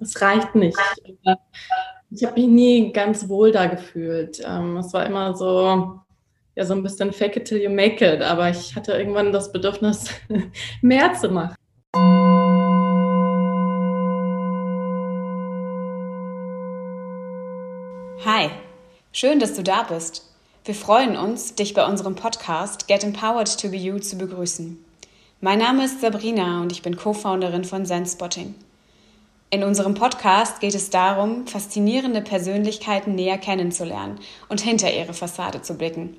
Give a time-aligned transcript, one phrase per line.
[0.00, 0.78] es reicht nicht.
[2.10, 4.40] Ich habe mich nie ganz wohl da gefühlt.
[4.44, 6.00] Ähm, es war immer so,
[6.54, 9.52] ja, so ein bisschen fake it till you make it, aber ich hatte irgendwann das
[9.52, 10.10] Bedürfnis,
[10.82, 11.54] mehr zu machen.
[18.24, 18.50] Hi,
[19.12, 20.24] schön, dass du da bist.
[20.64, 24.84] Wir freuen uns, dich bei unserem Podcast Get Empowered to Be You zu begrüßen.
[25.40, 28.54] Mein Name ist Sabrina und ich bin Co-Founderin von Zenspotting.
[29.50, 35.78] In unserem Podcast geht es darum, faszinierende Persönlichkeiten näher kennenzulernen und hinter ihre Fassade zu
[35.78, 36.18] blicken.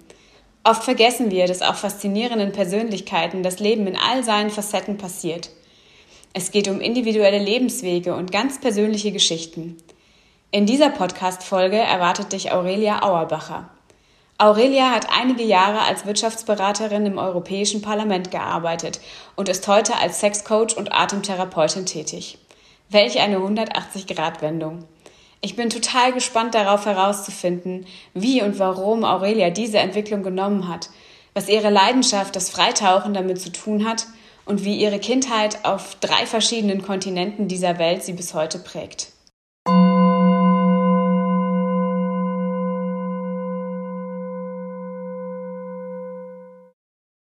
[0.64, 5.52] Oft vergessen wir, dass auch faszinierenden Persönlichkeiten das Leben in all seinen Facetten passiert.
[6.34, 9.78] Es geht um individuelle Lebenswege und ganz persönliche Geschichten.
[10.50, 13.70] In dieser Podcast-Folge erwartet dich Aurelia Auerbacher.
[14.40, 19.00] Aurelia hat einige Jahre als Wirtschaftsberaterin im Europäischen Parlament gearbeitet
[19.36, 22.40] und ist heute als Sexcoach und Atemtherapeutin tätig.
[22.92, 24.84] Welch eine 180-Grad-Wendung.
[25.42, 30.90] Ich bin total gespannt darauf herauszufinden, wie und warum Aurelia diese Entwicklung genommen hat,
[31.36, 34.08] was ihre Leidenschaft, das Freitauchen damit zu tun hat
[34.46, 39.14] und wie ihre Kindheit auf drei verschiedenen Kontinenten dieser Welt sie bis heute prägt.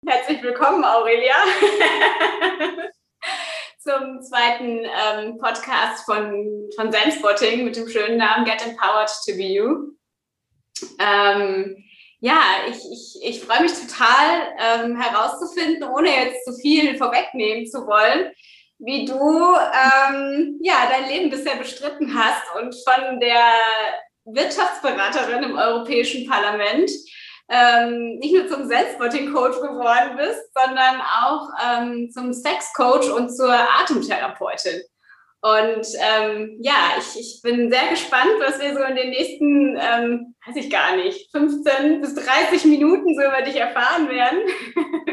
[0.08, 1.36] Herzlich willkommen, Aurelia.
[3.90, 9.44] Zum zweiten ähm, Podcast von, von Zenspotting mit dem schönen Namen Get Empowered to Be
[9.44, 9.94] You.
[11.00, 11.84] Ähm,
[12.20, 17.88] ja, ich, ich, ich freue mich total ähm, herauszufinden, ohne jetzt zu viel vorwegnehmen zu
[17.88, 18.32] wollen,
[18.78, 23.54] wie du ähm, ja, dein Leben bisher bestritten hast und von der
[24.26, 26.92] Wirtschaftsberaterin im Europäischen Parlament
[27.50, 34.82] ähm, nicht nur zum Selbstbotting-Coach geworden bist, sondern auch ähm, zum Sex-Coach und zur Atemtherapeutin.
[35.42, 40.36] Und ähm, ja, ich, ich bin sehr gespannt, was wir so in den nächsten, ähm,
[40.46, 44.40] weiß ich gar nicht, 15 bis 30 Minuten so über dich erfahren werden.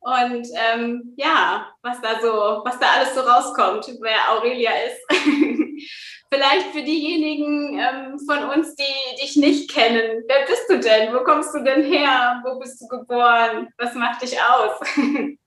[0.00, 5.02] Und ähm, ja, was da so, was da alles so rauskommt, wer Aurelia ist.
[6.30, 10.24] Vielleicht für diejenigen ähm, von uns, die dich nicht kennen.
[10.26, 11.14] Wer bist du denn?
[11.14, 12.42] Wo kommst du denn her?
[12.44, 13.68] Wo bist du geboren?
[13.78, 14.80] Was macht dich aus?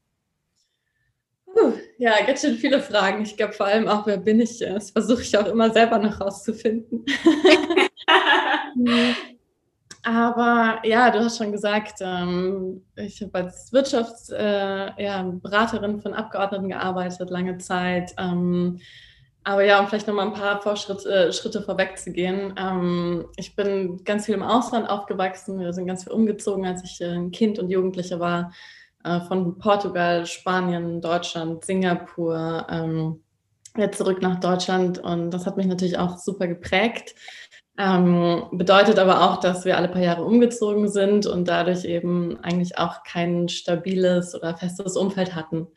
[1.54, 3.24] Uh, ja, ganz schön viele Fragen.
[3.24, 4.60] Ich glaube vor allem auch, wer bin ich?
[4.60, 7.06] Das versuche ich auch immer selber noch rauszufinden.
[10.04, 16.70] Aber ja, du hast schon gesagt, ähm, ich habe als Wirtschaftsberaterin äh, ja, von Abgeordneten
[16.70, 18.14] gearbeitet, lange Zeit.
[18.18, 18.80] Ähm,
[19.44, 22.54] aber ja, um vielleicht nochmal ein paar Vorschritte, äh, Schritte vorwegzugehen.
[22.58, 25.60] Ähm, ich bin ganz viel im Ausland aufgewachsen.
[25.60, 28.54] Wir sind ganz viel umgezogen, als ich äh, ein Kind und Jugendliche war.
[29.04, 33.24] Äh, von Portugal, Spanien, Deutschland, Singapur, ähm,
[33.76, 35.00] jetzt zurück nach Deutschland.
[35.00, 37.16] Und das hat mich natürlich auch super geprägt.
[37.80, 42.78] Ähm, bedeutet aber auch, dass wir alle paar Jahre umgezogen sind und dadurch eben eigentlich
[42.78, 45.68] auch kein stabiles oder festes Umfeld hatten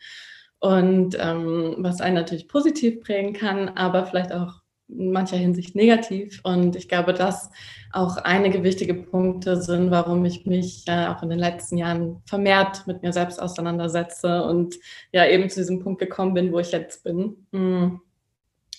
[0.65, 6.41] und ähm, was einen natürlich positiv prägen kann, aber vielleicht auch in mancher Hinsicht negativ.
[6.43, 7.51] Und ich glaube, dass
[7.93, 12.87] auch einige wichtige Punkte sind, warum ich mich äh, auch in den letzten Jahren vermehrt
[12.87, 14.77] mit mir selbst auseinandersetze und
[15.13, 17.47] ja eben zu diesem Punkt gekommen bin, wo ich jetzt bin.
[17.53, 18.01] Hm.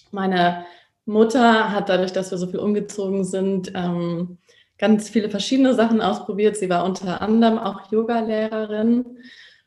[0.09, 0.65] Meine
[1.05, 4.39] Mutter hat dadurch, dass wir so viel umgezogen sind, ähm,
[4.79, 6.57] ganz viele verschiedene Sachen ausprobiert.
[6.57, 9.05] Sie war unter anderem auch Yoga-Lehrerin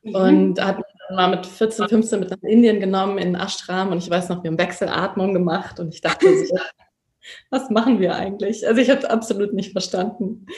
[0.03, 0.15] mhm.
[0.17, 0.79] und hat
[1.11, 4.51] mal mit 14, 15 mit nach Indien genommen in Ashram und ich weiß noch, wir
[4.51, 6.57] haben Wechselatmung gemacht und ich dachte so,
[7.51, 8.67] was machen wir eigentlich?
[8.67, 10.47] Also ich habe es absolut nicht verstanden.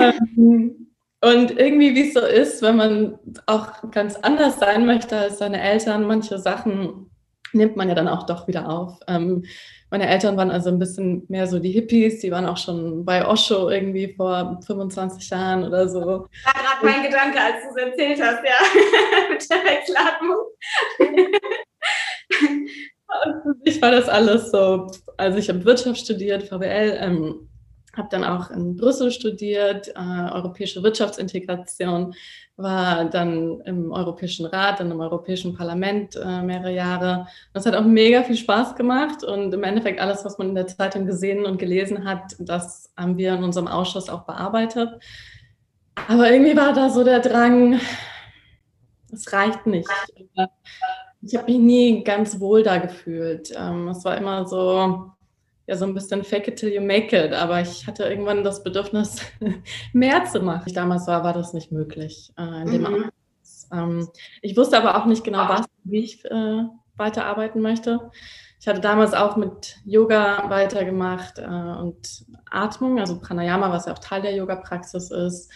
[0.00, 0.88] Ähm,
[1.20, 5.60] und irgendwie, wie es so ist, wenn man auch ganz anders sein möchte als seine
[5.60, 7.10] Eltern, manche Sachen
[7.52, 8.98] nimmt man ja dann auch doch wieder auf.
[9.06, 9.44] Ähm,
[9.90, 13.26] meine Eltern waren also ein bisschen mehr so die Hippies, die waren auch schon bei
[13.26, 16.00] Osho irgendwie vor 25 Jahren oder so.
[16.00, 20.36] War gerade mein Gedanke, als du es erzählt hast, ja, mit der Wechselatmung.
[23.24, 27.48] Und für mich war das alles so, also ich habe Wirtschaft studiert, VWL, ähm,
[27.98, 32.14] habe dann auch in Brüssel studiert, äh, europäische Wirtschaftsintegration,
[32.56, 37.28] war dann im Europäischen Rat, dann im Europäischen Parlament äh, mehrere Jahre.
[37.52, 40.66] Das hat auch mega viel Spaß gemacht und im Endeffekt alles, was man in der
[40.66, 44.90] Zeitung gesehen und gelesen hat, das haben wir in unserem Ausschuss auch bearbeitet.
[46.08, 47.80] Aber irgendwie war da so der Drang,
[49.12, 49.88] es reicht nicht.
[51.22, 53.52] Ich habe mich nie ganz wohl da gefühlt.
[53.56, 55.12] Ähm, es war immer so,
[55.68, 57.32] ja so ein bisschen fake it till you make it.
[57.32, 59.20] Aber ich hatte irgendwann das Bedürfnis,
[59.92, 60.64] mehr zu machen.
[60.66, 62.32] Ich damals war, war das nicht möglich.
[62.38, 63.10] Äh, in dem mhm.
[63.72, 64.08] ähm,
[64.40, 66.64] ich wusste aber auch nicht genau, was, wie ich äh,
[66.96, 68.10] weiterarbeiten möchte.
[68.58, 73.98] ich hatte damals auch mit Yoga weitergemacht äh, und Atmung, also Pranayama, was ja auch
[73.98, 75.52] Teil der Yoga-Praxis ist,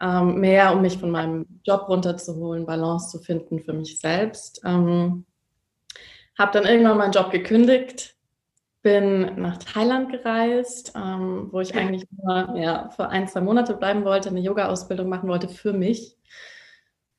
[0.00, 4.60] ähm, mehr um mich von meinem Job runterzuholen, Balance zu finden für mich selbst.
[4.64, 5.24] Ähm,
[6.36, 8.11] habe dann irgendwann meinen Job gekündigt,
[8.82, 14.04] bin nach Thailand gereist, ähm, wo ich eigentlich nur ja, für ein, zwei Monate bleiben
[14.04, 16.16] wollte, eine Yoga-Ausbildung machen wollte für mich.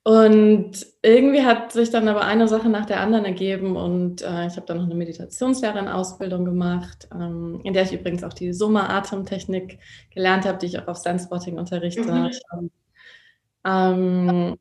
[0.06, 4.58] Und irgendwie hat sich dann aber eine Sache nach der anderen ergeben und äh, ich
[4.58, 9.80] habe dann noch eine Meditationslehrerin-Ausbildung gemacht, ähm, in der ich übrigens auch die Summa-Atemtechnik
[10.14, 12.04] gelernt habe, die ich auch auf Sandspotting unterrichte.
[12.04, 12.70] Mhm.
[13.66, 14.58] Ähm,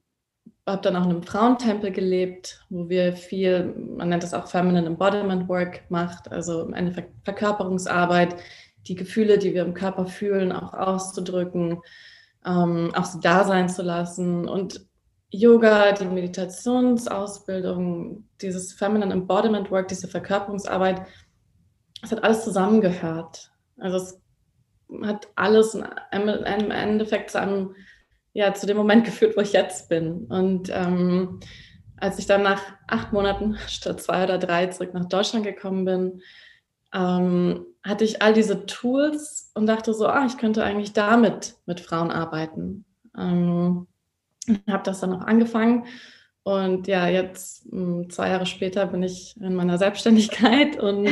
[0.67, 4.87] habe dann auch in einem Frauentempel gelebt, wo wir viel, man nennt das auch Feminine
[4.87, 8.37] Embodiment Work macht, also im Endeffekt Verkörperungsarbeit,
[8.87, 11.79] die Gefühle, die wir im Körper fühlen, auch auszudrücken,
[12.47, 14.87] ähm, auch so da sein zu lassen und
[15.35, 21.07] Yoga, die Meditationsausbildung, dieses Feminine Embodiment Work, diese Verkörperungsarbeit,
[22.03, 23.51] es hat alles zusammengehört.
[23.79, 24.21] Also es
[25.07, 27.75] hat alles im Endeffekt zu einem,
[28.33, 30.27] ja, zu dem Moment geführt, wo ich jetzt bin.
[30.27, 31.41] Und ähm,
[31.97, 36.23] als ich dann nach acht Monaten statt zwei oder drei zurück nach Deutschland gekommen bin,
[36.95, 41.81] ähm, hatte ich all diese Tools und dachte so, ah, ich könnte eigentlich damit mit
[41.81, 42.85] Frauen arbeiten.
[43.17, 43.87] Ähm,
[44.69, 45.87] habe das dann auch angefangen.
[46.45, 51.09] Und ja, jetzt hm, zwei Jahre später bin ich in meiner Selbstständigkeit und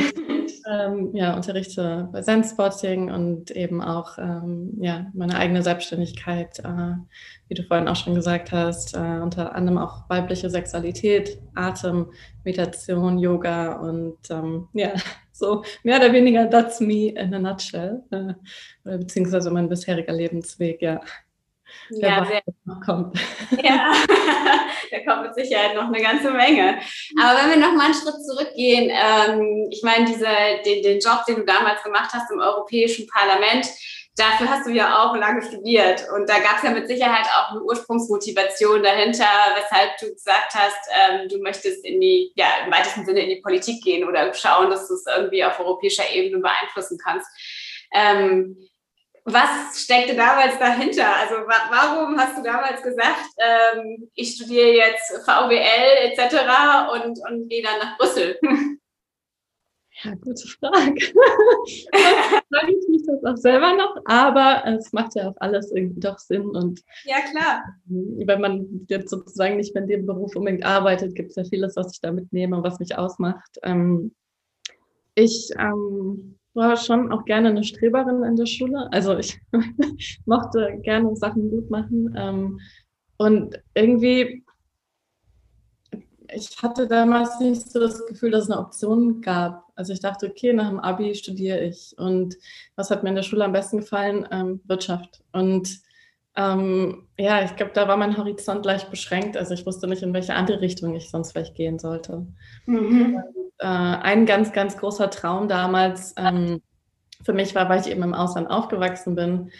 [0.69, 6.95] ähm, ja, unterrichte bei Zen-Spotting und eben auch ähm, ja, meine eigene Selbstständigkeit, äh,
[7.47, 12.11] wie du vorhin auch schon gesagt hast, äh, unter anderem auch weibliche Sexualität, Atem,
[12.43, 14.93] Meditation, Yoga und ähm, ja,
[15.31, 18.33] so mehr oder weniger that's me in a nutshell, äh,
[18.83, 21.01] beziehungsweise mein bisheriger Lebensweg, ja.
[21.89, 22.41] Ja, sehr.
[22.85, 23.17] Kommt.
[23.63, 23.93] Ja,
[24.91, 26.79] da kommt mit Sicherheit noch eine ganze Menge.
[27.21, 30.27] Aber wenn wir noch mal einen Schritt zurückgehen, ähm, ich meine, diese,
[30.65, 33.67] den, den Job, den du damals gemacht hast im Europäischen Parlament,
[34.15, 36.05] dafür hast du ja auch lange studiert.
[36.15, 40.89] Und da gab es ja mit Sicherheit auch eine Ursprungsmotivation dahinter, weshalb du gesagt hast,
[40.89, 44.69] ähm, du möchtest in die, ja, im weitesten Sinne in die Politik gehen oder schauen,
[44.69, 47.27] dass du es irgendwie auf europäischer Ebene beeinflussen kannst.
[47.93, 48.57] Ähm,
[49.25, 51.15] was steckte damals dahinter?
[51.15, 56.35] Also warum hast du damals gesagt, ähm, ich studiere jetzt VWL etc.
[56.93, 58.37] und, und gehe dann nach Brüssel?
[60.03, 60.95] Ja, gute Frage.
[62.49, 66.17] frage ich mich das auch selber noch, aber es macht ja auch alles irgendwie doch
[66.17, 66.49] Sinn.
[66.49, 67.63] Und ja, klar.
[67.85, 71.75] Wenn man jetzt sozusagen nicht mehr in dem Beruf unbedingt arbeitet, gibt es ja vieles,
[71.75, 73.59] was ich da mitnehme und was mich ausmacht.
[73.61, 74.15] Ähm,
[75.13, 78.91] ich ähm, war schon auch gerne eine Streberin in der Schule.
[78.91, 79.39] Also ich
[80.25, 82.13] mochte gerne Sachen gut machen.
[82.17, 82.59] Ähm,
[83.17, 84.43] und irgendwie,
[86.33, 89.71] ich hatte damals nicht so das Gefühl, dass es eine Option gab.
[89.75, 91.93] Also ich dachte, okay, nach dem Abi studiere ich.
[91.97, 92.35] Und
[92.75, 94.27] was hat mir in der Schule am besten gefallen?
[94.31, 95.23] Ähm, Wirtschaft.
[95.31, 95.81] Und
[96.35, 99.37] ähm, ja, ich glaube, da war mein Horizont leicht beschränkt.
[99.37, 102.25] Also ich wusste nicht, in welche andere Richtung ich sonst vielleicht gehen sollte.
[102.65, 103.21] Mhm.
[103.61, 106.61] Äh, ein ganz, ganz großer Traum damals ähm,
[107.23, 109.51] für mich war, weil ich eben im Ausland aufgewachsen bin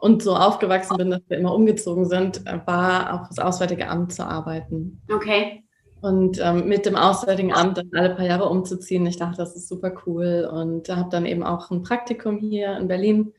[0.00, 4.14] und so aufgewachsen bin, dass wir immer umgezogen sind, äh, war auch das Auswärtige Amt
[4.14, 5.02] zu arbeiten.
[5.12, 5.64] Okay.
[6.00, 9.68] Und ähm, mit dem Auswärtigen Amt dann alle paar Jahre umzuziehen, ich dachte, das ist
[9.68, 10.48] super cool.
[10.50, 13.34] Und habe dann eben auch ein Praktikum hier in Berlin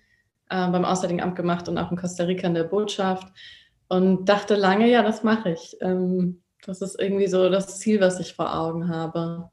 [0.51, 3.27] äh, beim Auswärtigen Amt gemacht und auch in Costa Rica in der Botschaft.
[3.87, 5.77] Und dachte lange, ja, das mache ich.
[5.81, 9.49] Ähm, das ist irgendwie so das Ziel, was ich vor Augen habe.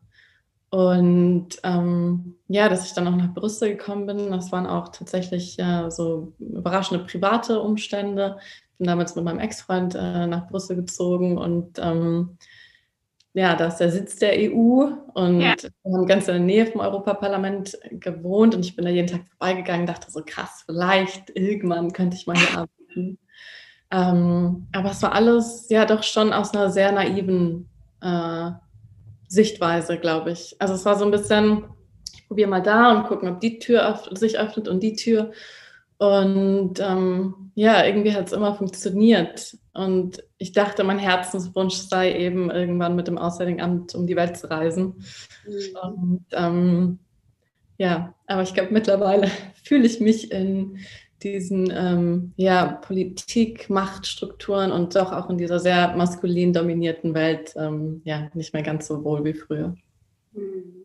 [0.71, 5.57] Und ähm, ja, dass ich dann auch nach Brüssel gekommen bin, das waren auch tatsächlich
[5.57, 8.39] ja, so überraschende private Umstände.
[8.77, 12.37] Bin damals mit meinem Ex-Freund äh, nach Brüssel gezogen und ähm,
[13.35, 15.55] ja, da ist der Sitz der EU und ja.
[15.85, 19.29] wir haben ganz in der Nähe vom Europaparlament gewohnt und ich bin da jeden Tag
[19.29, 23.19] vorbeigegangen, dachte so krass, vielleicht irgendwann könnte ich mal hier arbeiten.
[23.91, 27.69] Ähm, aber es war alles ja doch schon aus einer sehr naiven
[28.03, 28.51] äh,
[29.29, 30.57] Sichtweise, glaube ich.
[30.59, 31.65] Also es war so ein bisschen,
[32.15, 35.33] ich probiere mal da und gucken, ob die Tür öff sich öffnet und die Tür.
[35.99, 39.57] Und ähm, ja, irgendwie hat es immer funktioniert.
[39.75, 44.37] Und ich dachte, mein Herzenswunsch sei eben, irgendwann mit dem Auswärtigen Amt um die Welt
[44.37, 45.05] zu reisen.
[45.47, 45.77] Mhm.
[45.83, 46.99] Und ähm,
[47.79, 49.29] ja, aber ich glaube, mittlerweile
[49.65, 50.79] fühle ich mich in
[51.23, 58.03] diesen ähm, ja, Politik, Machtstrukturen und doch auch in dieser sehr maskulin dominierten Welt ähm,
[58.05, 59.75] ja, nicht mehr ganz so wohl wie früher.
[60.35, 60.78] Hm.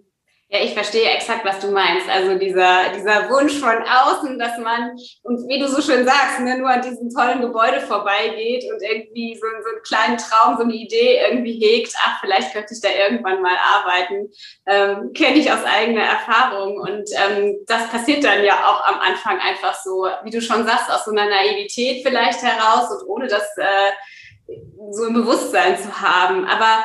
[0.53, 2.07] Ja, ich verstehe exakt, was du meinst.
[2.07, 4.91] Also dieser, dieser Wunsch von außen, dass man,
[5.23, 9.33] und wie du so schön sagst, ne, nur an diesem tollen Gebäude vorbeigeht und irgendwie
[9.33, 12.89] so, so einen kleinen Traum, so eine Idee irgendwie hegt, ach, vielleicht könnte ich da
[12.89, 14.29] irgendwann mal arbeiten,
[14.67, 16.77] ähm, kenne ich aus eigener Erfahrung.
[16.77, 20.91] Und ähm, das passiert dann ja auch am Anfang einfach so, wie du schon sagst,
[20.91, 24.53] aus so einer Naivität vielleicht heraus und ohne das äh,
[24.91, 26.45] so im Bewusstsein zu haben.
[26.45, 26.83] Aber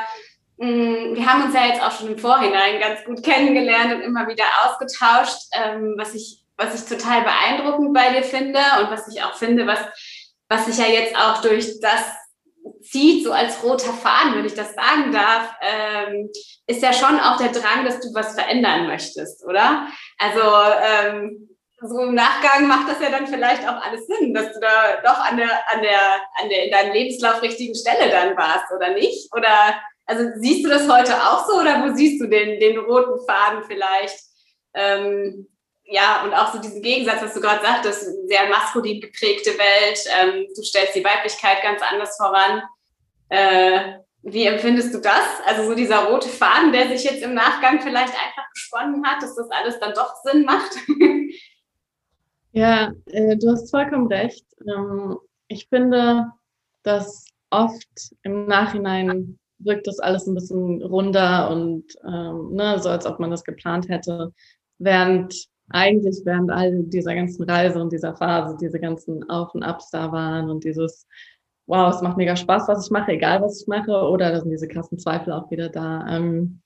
[0.58, 4.44] wir haben uns ja jetzt auch schon im Vorhinein ganz gut kennengelernt und immer wieder
[4.64, 9.34] ausgetauscht, ähm, was ich, was ich total beeindruckend bei dir finde und was ich auch
[9.34, 9.78] finde, was,
[10.48, 12.02] was sich ja jetzt auch durch das
[12.82, 16.28] zieht, so als roter Faden, wenn ich das sagen darf, ähm,
[16.66, 19.86] ist ja schon auch der Drang, dass du was verändern möchtest, oder?
[20.18, 20.40] Also
[20.82, 21.48] ähm,
[21.80, 25.24] so im Nachgang macht das ja dann vielleicht auch alles Sinn, dass du da doch
[25.24, 26.00] an der, an der,
[26.42, 29.32] an der in deinem Lebenslauf richtigen Stelle dann warst, oder nicht?
[29.32, 33.20] Oder also siehst du das heute auch so oder wo siehst du den, den roten
[33.26, 34.18] Faden vielleicht?
[34.72, 35.46] Ähm,
[35.84, 40.46] ja, und auch so diesen Gegensatz, was du gerade sagtest, sehr maskulin geprägte Welt, ähm,
[40.56, 42.62] du stellst die Weiblichkeit ganz anders voran.
[43.28, 45.26] Äh, wie empfindest du das?
[45.46, 49.36] Also so dieser rote Faden, der sich jetzt im Nachgang vielleicht einfach gesponnen hat, dass
[49.36, 50.72] das alles dann doch Sinn macht?
[52.52, 54.44] ja, äh, du hast vollkommen recht.
[54.66, 56.32] Ähm, ich finde,
[56.82, 63.06] dass oft im Nachhinein wirkt das alles ein bisschen runder und ähm, ne, so, als
[63.06, 64.32] ob man das geplant hätte.
[64.78, 69.90] Während eigentlich während all dieser ganzen Reise und dieser Phase diese ganzen Auf und Abs
[69.90, 71.06] da waren und dieses,
[71.66, 74.50] wow, es macht mega Spaß, was ich mache, egal was ich mache, oder da sind
[74.50, 76.06] diese krassen Zweifel auch wieder da.
[76.08, 76.62] Ähm,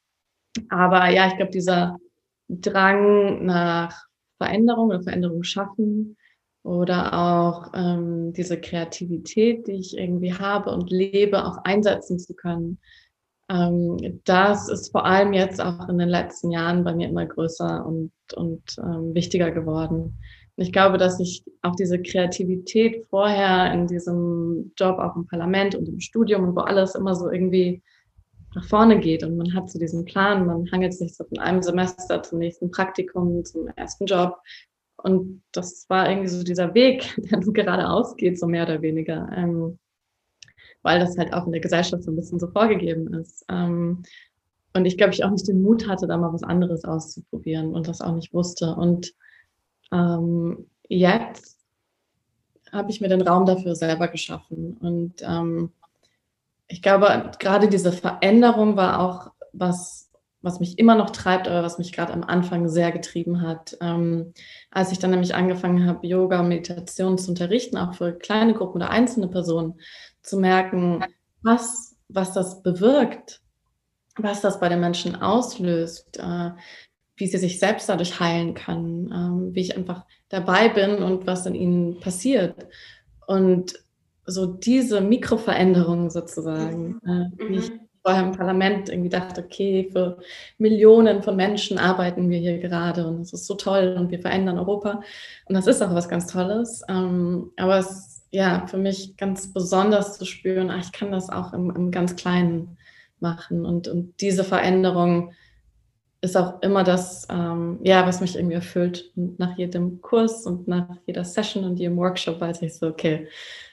[0.69, 1.97] aber ja, ich glaube, dieser
[2.49, 4.07] Drang nach
[4.39, 6.17] Veränderung oder Veränderung schaffen,
[6.63, 12.79] oder auch ähm, diese Kreativität, die ich irgendwie habe und lebe, auch einsetzen zu können.
[13.51, 17.85] Ähm, das ist vor allem jetzt auch in den letzten Jahren bei mir immer größer
[17.85, 20.19] und, und ähm, wichtiger geworden.
[20.57, 25.89] Ich glaube, dass ich auch diese Kreativität vorher in diesem Job, auch im Parlament und
[25.89, 27.83] im Studium und wo alles immer so irgendwie
[28.55, 31.63] nach vorne geht und man hat so diesen Plan, man hangelt sich so von einem
[31.63, 34.37] Semester zum nächsten Praktikum, zum ersten Job
[35.03, 39.29] und das war irgendwie so dieser Weg, der nur geradeaus geht, so mehr oder weniger.
[39.35, 39.79] Ähm,
[40.83, 43.45] weil das halt auch in der Gesellschaft so ein bisschen so vorgegeben ist.
[43.49, 44.03] Ähm,
[44.75, 47.89] und ich glaube, ich auch nicht den Mut hatte, da mal was anderes auszuprobieren und
[47.89, 48.75] das auch nicht wusste.
[48.75, 49.13] Und
[49.93, 51.59] ähm, jetzt
[52.73, 54.77] habe ich mir den Raum dafür selber geschaffen.
[54.79, 55.73] Und ähm,
[56.69, 60.11] ich glaube, gerade diese Veränderung war auch was,
[60.43, 63.77] was mich immer noch treibt, aber was mich gerade am Anfang sehr getrieben hat.
[63.81, 64.35] Ähm,
[64.71, 68.77] als ich dann nämlich angefangen habe, Yoga und Meditation zu unterrichten, auch für kleine Gruppen
[68.77, 69.81] oder einzelne Personen,
[70.23, 71.05] zu merken,
[71.43, 73.41] was, was das bewirkt,
[74.17, 76.51] was das bei den Menschen auslöst, äh,
[77.17, 81.47] wie sie sich selbst dadurch heilen kann, äh, wie ich einfach dabei bin und was
[81.47, 82.67] in ihnen passiert.
[83.27, 83.75] Und
[84.25, 90.19] so diese Mikroveränderungen sozusagen, äh, wie ich mhm vorher im Parlament irgendwie dachte, okay, für
[90.59, 94.59] Millionen von Menschen arbeiten wir hier gerade und es ist so toll und wir verändern
[94.59, 95.03] Europa.
[95.47, 96.83] Und das ist auch was ganz Tolles.
[96.89, 101.31] Ähm, aber es ist ja für mich ganz besonders zu spüren, ach, ich kann das
[101.31, 102.77] auch im, im ganz Kleinen
[103.21, 103.65] machen.
[103.65, 105.33] Und, und diese Veränderung
[106.21, 109.13] ist auch immer das, ähm, ja, was mich irgendwie erfüllt.
[109.15, 113.29] Und nach jedem Kurs und nach jeder Session und jedem Workshop weiß ich so, okay,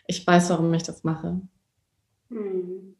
[0.07, 1.41] ich weiß, warum ich das mache.
[2.29, 2.95] Hm.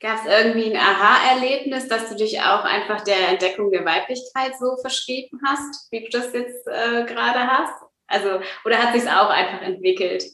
[0.00, 4.76] Gab es irgendwie ein Aha-Erlebnis, dass du dich auch einfach der Entdeckung der Weiblichkeit so
[4.80, 7.74] verschrieben hast, wie du das jetzt äh, gerade hast?
[8.06, 10.24] Also, oder hat sich auch einfach entwickelt?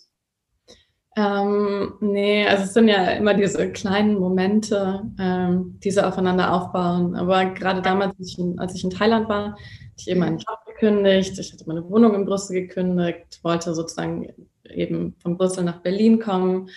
[1.16, 7.14] Ähm, nee, also es sind ja immer diese kleinen Momente, ähm, die so aufeinander aufbauen.
[7.14, 9.60] Aber gerade damals, als ich, in, als ich in Thailand war, hatte
[9.96, 14.32] ich eben meinen Job gekündigt, ich hatte meine Wohnung in Brüssel gekündigt, wollte sozusagen
[14.68, 16.68] eben von Brüssel nach Berlin kommen.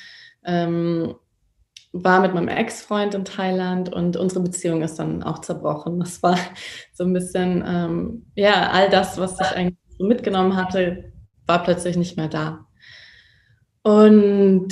[0.45, 1.15] Ähm,
[1.93, 5.99] war mit meinem Ex-Freund in Thailand und unsere Beziehung ist dann auch zerbrochen.
[5.99, 6.37] Das war
[6.93, 11.11] so ein bisschen, ähm, ja, all das, was ich eigentlich so mitgenommen hatte,
[11.45, 12.65] war plötzlich nicht mehr da.
[13.83, 14.67] Und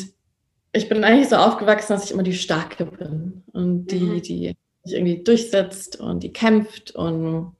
[0.73, 4.21] ich bin eigentlich so aufgewachsen, dass ich immer die Starke bin und die, mhm.
[4.21, 7.55] die sich irgendwie durchsetzt und die kämpft und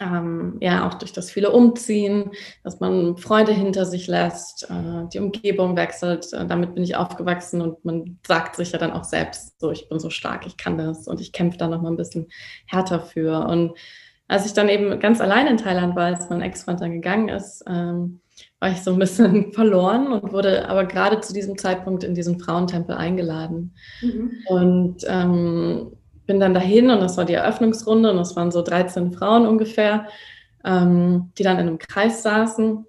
[0.00, 2.32] ähm, ja auch durch das viele Umziehen,
[2.62, 6.32] dass man Freunde hinter sich lässt, äh, die Umgebung wechselt.
[6.32, 9.88] Äh, damit bin ich aufgewachsen und man sagt sich ja dann auch selbst, so ich
[9.88, 12.26] bin so stark, ich kann das und ich kämpfe da noch mal ein bisschen
[12.66, 13.46] härter für.
[13.46, 13.76] Und
[14.26, 17.62] als ich dann eben ganz allein in Thailand war, als mein Ex-Freund dann gegangen ist,
[17.68, 18.20] ähm,
[18.58, 22.40] war ich so ein bisschen verloren und wurde aber gerade zu diesem Zeitpunkt in diesen
[22.40, 23.74] Frauentempel eingeladen.
[24.00, 24.32] Mhm.
[24.48, 25.92] Und ähm,
[26.26, 30.06] bin dann dahin und das war die Eröffnungsrunde und das waren so 13 Frauen ungefähr,
[30.64, 32.86] ähm, die dann in einem Kreis saßen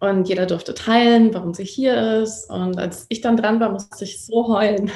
[0.00, 2.50] und jeder durfte teilen, warum sie hier ist.
[2.50, 4.90] Und als ich dann dran war, musste ich so heulen.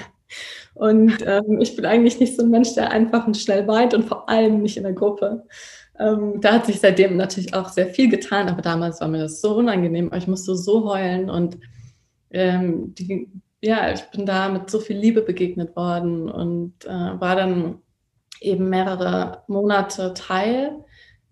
[0.74, 4.04] Und ähm, ich bin eigentlich nicht so ein Mensch, der einfach und schnell weint und
[4.04, 5.44] vor allem nicht in der Gruppe.
[5.98, 9.40] Ähm, da hat sich seitdem natürlich auch sehr viel getan, aber damals war mir das
[9.40, 10.10] so unangenehm.
[10.14, 11.58] Ich musste so heulen und
[12.30, 13.28] ähm, die,
[13.62, 17.82] ja, ich bin da mit so viel Liebe begegnet worden und äh, war dann
[18.40, 20.84] eben mehrere Monate Teil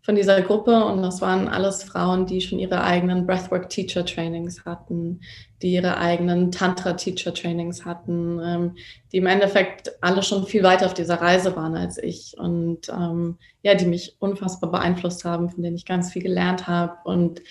[0.03, 4.65] von dieser Gruppe und das waren alles Frauen, die schon ihre eigenen Breathwork Teacher Trainings
[4.65, 5.21] hatten,
[5.61, 8.77] die ihre eigenen Tantra Teacher Trainings hatten, ähm,
[9.13, 13.37] die im Endeffekt alle schon viel weiter auf dieser Reise waren als ich und ähm,
[13.63, 17.43] ja, die mich unfassbar beeinflusst haben, von denen ich ganz viel gelernt habe und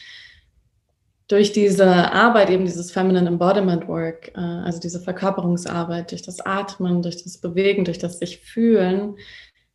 [1.27, 7.01] durch diese Arbeit, eben dieses Feminine Embodiment Work, äh, also diese Verkörperungsarbeit, durch das Atmen,
[7.01, 9.15] durch das Bewegen, durch das sich fühlen,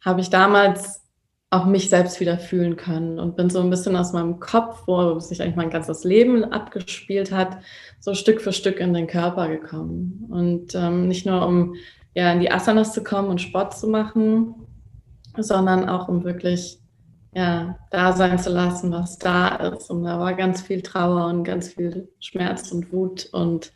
[0.00, 1.02] habe ich damals
[1.50, 5.18] auch mich selbst wieder fühlen können und bin so ein bisschen aus meinem Kopf, wo
[5.20, 7.58] sich eigentlich mein ganzes Leben abgespielt hat,
[8.00, 10.26] so Stück für Stück in den Körper gekommen.
[10.30, 11.74] Und ähm, nicht nur um
[12.14, 14.54] ja in die Asanas zu kommen und Sport zu machen,
[15.36, 16.81] sondern auch um wirklich
[17.34, 19.90] ja, da sein zu lassen, was da ist.
[19.90, 23.72] Und da war ganz viel Trauer und ganz viel Schmerz und Wut und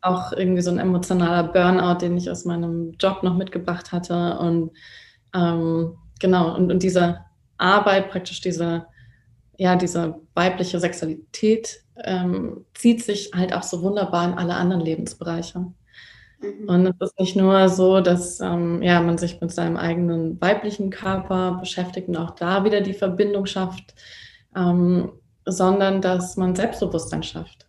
[0.00, 4.38] auch irgendwie so ein emotionaler Burnout, den ich aus meinem Job noch mitgebracht hatte.
[4.38, 4.70] Und
[5.34, 7.20] ähm, genau, und, und diese
[7.58, 8.86] Arbeit, praktisch diese,
[9.56, 15.66] ja, diese weibliche Sexualität ähm, zieht sich halt auch so wunderbar in alle anderen Lebensbereiche.
[16.42, 16.68] Mhm.
[16.68, 20.90] Und es ist nicht nur so, dass ähm, ja, man sich mit seinem eigenen weiblichen
[20.90, 23.94] Körper beschäftigt und auch da wieder die Verbindung schafft,
[24.56, 25.12] ähm,
[25.44, 27.66] sondern dass man Selbstbewusstsein schafft.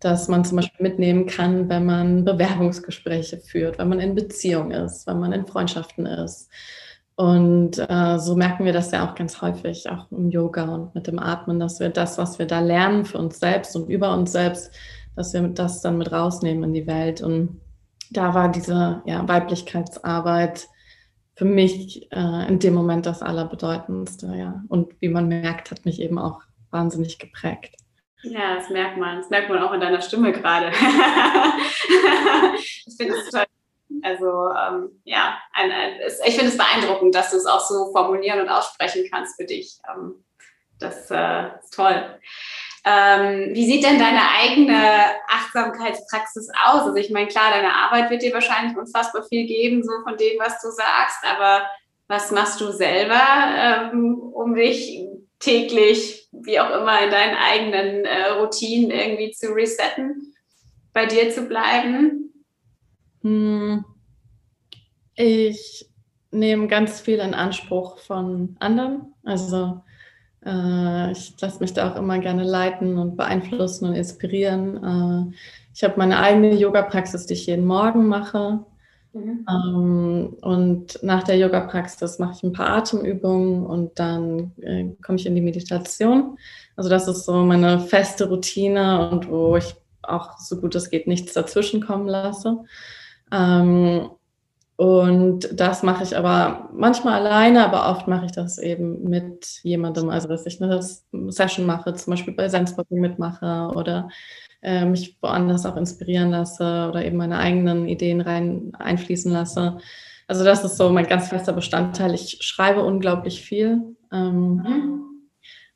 [0.00, 5.06] Dass man zum Beispiel mitnehmen kann, wenn man Bewerbungsgespräche führt, wenn man in Beziehung ist,
[5.06, 6.50] wenn man in Freundschaften ist,
[7.16, 11.06] und äh, so merken wir das ja auch ganz häufig, auch im Yoga und mit
[11.06, 14.32] dem Atmen, dass wir das, was wir da lernen für uns selbst und über uns
[14.32, 14.72] selbst,
[15.14, 17.22] dass wir das dann mit rausnehmen in die Welt.
[17.22, 17.60] Und
[18.16, 20.68] da war diese ja, Weiblichkeitsarbeit
[21.36, 24.34] für mich äh, in dem Moment das Allerbedeutendste.
[24.36, 24.62] Ja.
[24.68, 26.40] Und wie man merkt, hat mich eben auch
[26.70, 27.76] wahnsinnig geprägt.
[28.22, 29.18] Ja, das merkt man.
[29.18, 30.68] Das merkt man auch in deiner Stimme gerade.
[32.56, 33.44] ich finde es total
[34.02, 38.40] also ähm, ja, ein, ein, ich finde es beeindruckend, dass du es auch so formulieren
[38.40, 39.78] und aussprechen kannst für dich.
[39.88, 40.24] Ähm,
[40.78, 42.18] das äh, ist toll.
[42.86, 44.78] Ähm, wie sieht denn deine eigene
[45.28, 46.82] Achtsamkeitspraxis aus?
[46.82, 50.38] Also ich meine, klar, deine Arbeit wird dir wahrscheinlich unfassbar viel geben, so von dem,
[50.38, 51.66] was du sagst, aber
[52.08, 53.22] was machst du selber,
[53.56, 55.00] ähm, um dich
[55.38, 60.34] täglich, wie auch immer, in deinen eigenen äh, Routinen irgendwie zu resetten,
[60.92, 62.32] bei dir zu bleiben?
[63.22, 63.84] Hm.
[65.16, 65.88] Ich
[66.30, 69.14] nehme ganz viel in Anspruch von anderen.
[69.24, 69.80] Also
[70.44, 75.32] äh, ich lasse mich da auch immer gerne leiten und beeinflussen und inspirieren.
[75.32, 75.36] Äh,
[75.74, 78.60] ich habe meine eigene Yoga-Praxis, die ich jeden Morgen mache.
[79.12, 79.46] Mhm.
[79.48, 85.26] Ähm, und nach der Yoga-Praxis mache ich ein paar Atemübungen und dann äh, komme ich
[85.26, 86.36] in die Meditation.
[86.76, 91.06] Also das ist so meine feste Routine und wo ich auch so gut es geht
[91.06, 92.64] nichts dazwischen kommen lasse.
[93.32, 94.10] Ähm,
[94.76, 100.10] und das mache ich aber manchmal alleine, aber oft mache ich das eben mit jemandem.
[100.10, 104.08] Also, dass ich eine Session mache, zum Beispiel bei Senseboxing mitmache oder
[104.62, 109.78] äh, mich woanders auch inspirieren lasse oder eben meine eigenen Ideen rein einfließen lasse.
[110.26, 112.14] Also, das ist so mein ganz fester Bestandteil.
[112.14, 113.96] Ich schreibe unglaublich viel.
[114.12, 115.00] Ähm.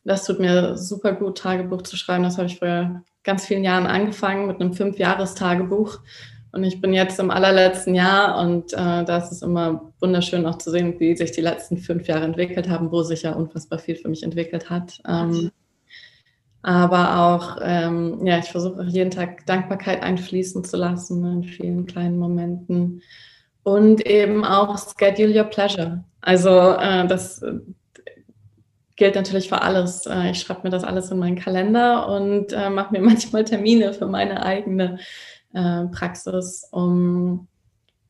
[0.05, 2.25] Das tut mir super gut, Tagebuch zu schreiben.
[2.25, 5.99] Das habe ich vor ganz vielen Jahren angefangen mit einem Fünfjahrestagebuch.
[6.53, 10.59] Und ich bin jetzt im allerletzten Jahr und äh, da ist es immer wunderschön auch
[10.59, 13.97] zu sehen, wie sich die letzten fünf Jahre entwickelt haben, wo sich ja unfassbar viel
[13.97, 14.99] für mich entwickelt hat.
[15.07, 15.51] Ähm,
[16.63, 21.87] aber auch, ähm, ja, ich versuche auch jeden Tag Dankbarkeit einfließen zu lassen in vielen
[21.87, 23.03] kleinen Momenten.
[23.63, 26.03] Und eben auch schedule your pleasure.
[26.23, 27.59] Also äh, das äh,
[28.97, 30.07] gilt natürlich für alles.
[30.07, 33.93] Äh, ich schreibe mir das alles in meinen Kalender und äh, mache mir manchmal Termine
[33.93, 34.99] für meine eigene
[35.53, 37.49] äh, Praxis, um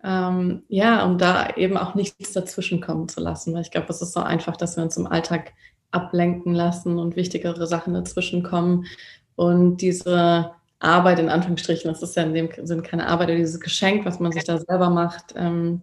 [0.05, 3.55] ähm, ja, um da eben auch nichts dazwischen kommen zu lassen.
[3.55, 5.53] Weil ich glaube, es ist so einfach, dass wir uns im Alltag
[5.91, 8.87] ablenken lassen und wichtigere Sachen dazwischen kommen.
[9.37, 13.61] Und diese Arbeit in Anführungsstrichen, das ist ja in dem Sinn keine Arbeit, aber dieses
[13.61, 15.83] Geschenk, was man sich da selber macht, ähm,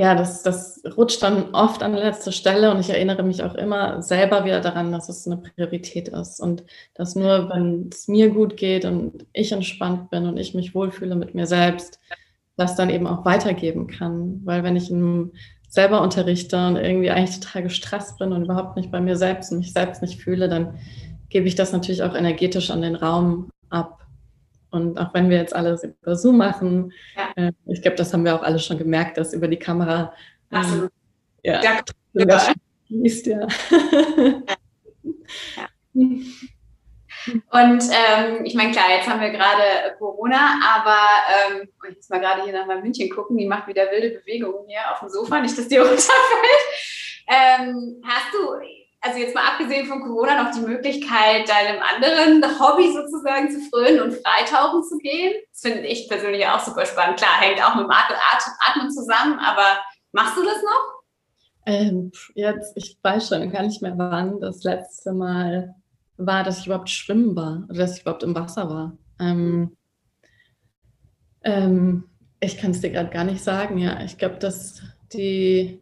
[0.00, 4.00] ja, das, das rutscht dann oft an letzte Stelle und ich erinnere mich auch immer
[4.00, 8.56] selber wieder daran, dass es eine Priorität ist und dass nur, wenn es mir gut
[8.56, 12.00] geht und ich entspannt bin und ich mich wohlfühle mit mir selbst,
[12.56, 14.40] das dann eben auch weitergeben kann.
[14.46, 14.90] Weil wenn ich
[15.68, 19.58] selber unterrichte und irgendwie eigentlich total gestresst bin und überhaupt nicht bei mir selbst und
[19.58, 20.78] mich selbst nicht fühle, dann
[21.28, 23.99] gebe ich das natürlich auch energetisch an den Raum ab.
[24.70, 27.46] Und auch wenn wir jetzt alles über Zoom machen, ja.
[27.48, 30.12] äh, ich glaube, das haben wir auch alle schon gemerkt, dass über die Kamera
[30.52, 30.88] ähm,
[31.42, 31.80] ja, ja,
[32.86, 33.46] fließt, ja.
[35.56, 35.68] ja.
[37.50, 40.96] Und ähm, ich meine, klar, jetzt haben wir gerade Corona, aber
[41.52, 44.66] ähm, ich muss mal gerade hier nach meinem München gucken, die macht wieder wilde Bewegungen
[44.66, 46.10] hier auf dem Sofa, nicht, dass die runterfällt.
[47.28, 48.54] Ähm, hast du,
[49.00, 54.00] also jetzt mal abgesehen von Corona, noch die Möglichkeit, deinem anderen Hobby sozusagen zu frönen
[54.00, 55.34] und freitauchen zu gehen?
[55.52, 57.18] Das finde ich persönlich auch super spannend.
[57.18, 59.78] Klar, hängt auch mit dem Atmen zusammen, aber
[60.12, 61.00] machst du das noch?
[61.66, 65.74] Ähm, jetzt, ich weiß schon gar nicht mehr wann das letzte Mal
[66.16, 68.98] war, dass ich überhaupt schwimmen war oder dass ich überhaupt im Wasser war.
[69.18, 69.76] Ähm,
[71.42, 72.04] ähm,
[72.40, 74.02] ich kann es dir gerade gar nicht sagen, ja.
[74.02, 74.82] Ich glaube, dass
[75.12, 75.80] die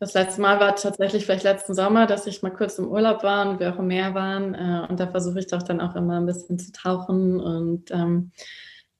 [0.00, 3.48] das letzte Mal war tatsächlich vielleicht letzten Sommer, dass ich mal kurz im Urlaub war
[3.48, 4.54] und wir auch im Meer waren.
[4.54, 7.38] Äh, und da versuche ich doch dann auch immer ein bisschen zu tauchen.
[7.38, 8.32] Und ähm,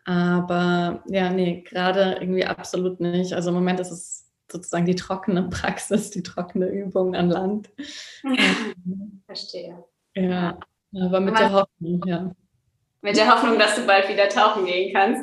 [0.04, 3.32] aber ja, nee, gerade irgendwie absolut nicht.
[3.32, 7.70] Also im Moment ist es sozusagen die trockene Praxis, die trockene Übung an Land.
[9.26, 9.82] Verstehe.
[10.14, 10.58] Ja,
[10.94, 12.30] aber mit aber der Hoffnung, ja.
[13.00, 15.22] Mit der Hoffnung, dass du bald wieder tauchen gehen kannst.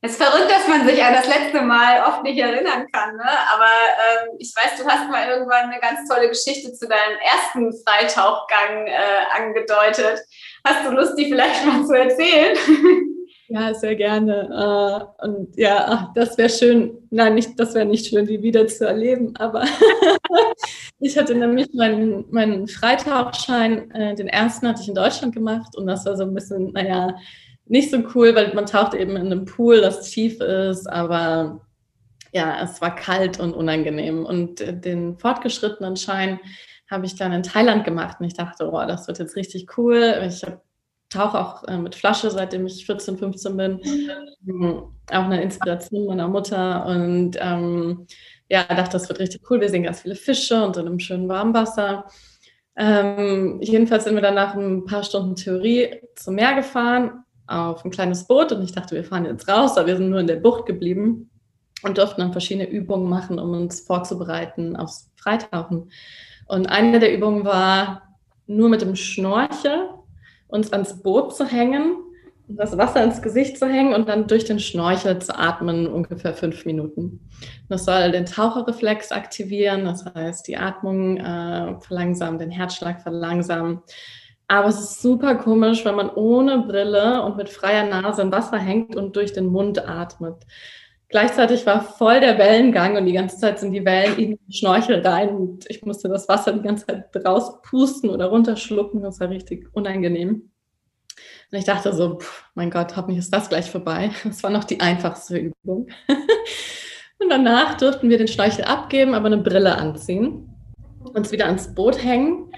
[0.00, 3.30] Es ist verrückt, dass man sich an das letzte Mal oft nicht erinnern kann, ne?
[3.52, 7.72] aber ähm, ich weiß, du hast mal irgendwann eine ganz tolle Geschichte zu deinem ersten
[7.84, 10.20] Freitauchgang äh, angedeutet.
[10.64, 12.56] Hast du Lust, die vielleicht mal zu erzählen?
[13.50, 15.08] Ja, sehr gerne.
[15.22, 16.98] Äh, und ja, das wäre schön.
[17.08, 19.34] Nein, nicht, das wäre nicht schön, die wieder zu erleben.
[19.38, 19.64] Aber
[21.00, 25.74] ich hatte nämlich meinen, meinen Freitauchschein, äh, den ersten hatte ich in Deutschland gemacht.
[25.78, 27.16] Und das war so ein bisschen, naja,
[27.68, 30.86] nicht so cool, weil man taucht eben in einem Pool, das tief ist.
[30.86, 31.60] Aber
[32.32, 34.24] ja, es war kalt und unangenehm.
[34.24, 36.40] Und den fortgeschrittenen Schein
[36.90, 38.18] habe ich dann in Thailand gemacht.
[38.20, 40.22] Und ich dachte, oh, das wird jetzt richtig cool.
[40.26, 40.42] Ich
[41.10, 43.80] tauche auch äh, mit Flasche, seitdem ich 14, 15 bin.
[44.42, 44.82] Mhm.
[45.10, 46.86] Auch eine Inspiration meiner Mutter.
[46.86, 48.06] Und ähm,
[48.48, 49.60] ja, dachte, das wird richtig cool.
[49.60, 52.06] Wir sehen ganz viele Fische und in einem schönen Warmwasser.
[52.76, 57.90] Ähm, jedenfalls sind wir dann nach ein paar Stunden Theorie zum Meer gefahren auf ein
[57.90, 60.36] kleines Boot und ich dachte, wir fahren jetzt raus, aber wir sind nur in der
[60.36, 61.30] Bucht geblieben
[61.82, 65.90] und durften dann verschiedene Übungen machen, um uns vorzubereiten aufs Freitauchen.
[66.46, 68.02] Und eine der Übungen war
[68.46, 69.88] nur mit dem Schnorchel
[70.46, 71.96] uns ans Boot zu hängen,
[72.48, 76.64] das Wasser ins Gesicht zu hängen und dann durch den Schnorchel zu atmen, ungefähr fünf
[76.64, 77.28] Minuten.
[77.68, 83.80] Das soll den Taucherreflex aktivieren, das heißt die Atmung äh, verlangsamen, den Herzschlag verlangsamen.
[84.48, 88.58] Aber es ist super komisch, wenn man ohne Brille und mit freier Nase im Wasser
[88.58, 90.46] hängt und durch den Mund atmet.
[91.10, 95.06] Gleichzeitig war voll der Wellengang und die ganze Zeit sind die Wellen in den Schnorchel
[95.06, 99.02] rein und ich musste das Wasser die ganze Zeit rauspusten oder runterschlucken.
[99.02, 100.50] Das war richtig unangenehm.
[101.50, 104.10] Und ich dachte so, pff, mein Gott, hoffentlich ist das gleich vorbei.
[104.24, 105.88] Das war noch die einfachste Übung.
[107.18, 110.54] und danach durften wir den Schnorchel abgeben, aber eine Brille anziehen,
[111.14, 112.52] uns wieder ans Boot hängen,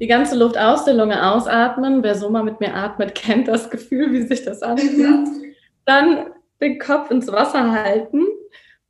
[0.00, 2.02] die ganze Luft aus der Lunge ausatmen.
[2.02, 5.28] Wer so mal mit mir atmet, kennt das Gefühl, wie sich das anfühlt.
[5.84, 6.26] Dann
[6.60, 8.24] den Kopf ins Wasser halten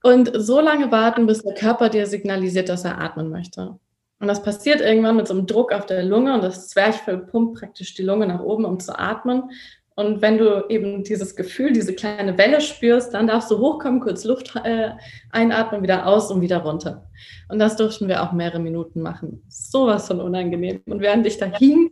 [0.02, 3.78] und so lange warten, bis der Körper dir signalisiert, dass er atmen möchte.
[4.18, 7.58] Und das passiert irgendwann mit so einem Druck auf der Lunge und das Zwerchfell pumpt
[7.58, 9.50] praktisch die Lunge nach oben, um zu atmen.
[9.96, 14.24] Und wenn du eben dieses Gefühl, diese kleine Welle spürst, dann darfst du hochkommen, kurz
[14.24, 14.90] Luft äh,
[15.30, 17.08] einatmen, wieder aus und wieder runter.
[17.48, 19.42] Und das durften wir auch mehrere Minuten machen.
[19.48, 20.82] Sowas von unangenehm.
[20.84, 21.90] Und während ich da hing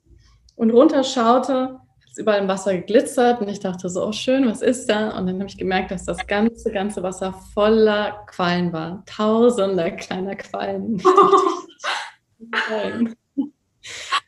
[0.54, 4.90] und runterschaute, ist überall im Wasser geglitzert und ich dachte so, oh schön, was ist
[4.90, 5.16] da?
[5.16, 9.02] Und dann habe ich gemerkt, dass das ganze, ganze Wasser voller Quallen war.
[9.06, 11.02] Tausende kleiner Quallen.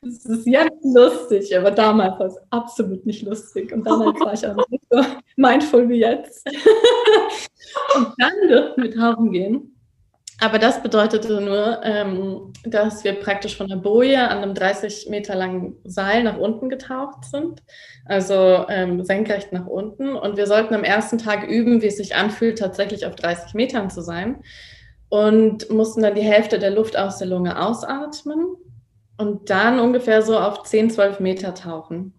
[0.03, 3.73] Das ist jetzt lustig, aber damals war es absolut nicht lustig.
[3.73, 5.03] Und damals war ich auch nicht so
[5.37, 6.47] mindful wie jetzt.
[7.95, 9.73] Und dann durften wir tauchen gehen.
[10.39, 15.35] Aber das bedeutete nur, ähm, dass wir praktisch von der Boje an einem 30 Meter
[15.35, 17.63] langen Seil nach unten getaucht sind,
[18.05, 20.15] also ähm, senkrecht nach unten.
[20.15, 23.89] Und wir sollten am ersten Tag üben, wie es sich anfühlt, tatsächlich auf 30 Metern
[23.89, 24.43] zu sein.
[25.09, 28.57] Und mussten dann die Hälfte der Luft aus der Lunge ausatmen
[29.17, 32.13] und dann ungefähr so auf 10, 12 Meter tauchen.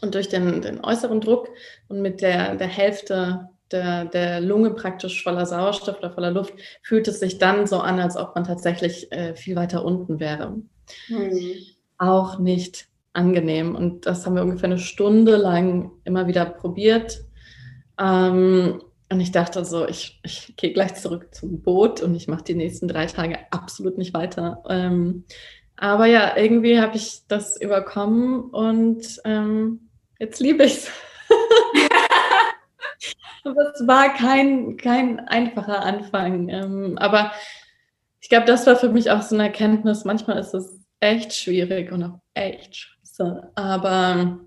[0.00, 1.48] Und durch den, den äußeren Druck
[1.88, 7.08] und mit der, der Hälfte der, der Lunge praktisch voller Sauerstoff oder voller Luft, fühlt
[7.08, 10.56] es sich dann so an, als ob man tatsächlich äh, viel weiter unten wäre.
[11.08, 11.42] Mhm.
[11.98, 13.74] Auch nicht angenehm.
[13.74, 17.24] Und das haben wir ungefähr eine Stunde lang immer wieder probiert.
[18.00, 22.44] Ähm, und ich dachte so, ich, ich gehe gleich zurück zum Boot und ich mache
[22.44, 24.62] die nächsten drei Tage absolut nicht weiter.
[24.68, 25.24] Ähm,
[25.78, 29.88] aber ja, irgendwie habe ich das überkommen und ähm,
[30.18, 30.90] jetzt liebe ich es.
[33.44, 36.48] es war kein, kein einfacher Anfang.
[36.48, 37.30] Ähm, aber
[38.20, 40.04] ich glaube, das war für mich auch so eine Erkenntnis.
[40.04, 43.52] Manchmal ist es echt schwierig und auch echt scheiße.
[43.54, 44.40] Aber